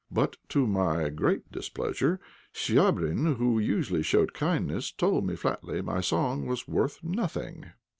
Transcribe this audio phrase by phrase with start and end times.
[0.09, 2.19] But to my great displeasure
[2.55, 7.67] Chvabrine, who usually showed kindness, told me flatly my song was worth nothing.